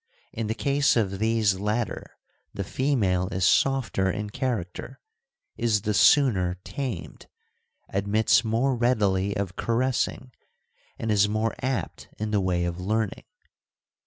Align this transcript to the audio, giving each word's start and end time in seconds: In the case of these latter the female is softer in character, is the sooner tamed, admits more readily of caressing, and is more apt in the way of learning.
In 0.33 0.47
the 0.47 0.55
case 0.55 0.95
of 0.95 1.19
these 1.19 1.59
latter 1.59 2.17
the 2.55 2.63
female 2.63 3.27
is 3.31 3.45
softer 3.45 4.09
in 4.09 4.31
character, 4.31 4.99
is 5.57 5.83
the 5.83 5.93
sooner 5.93 6.55
tamed, 6.63 7.27
admits 7.87 8.43
more 8.43 8.75
readily 8.75 9.37
of 9.37 9.55
caressing, 9.55 10.31
and 10.97 11.11
is 11.11 11.29
more 11.29 11.53
apt 11.61 12.09
in 12.17 12.31
the 12.31 12.41
way 12.41 12.65
of 12.65 12.81
learning. 12.81 13.25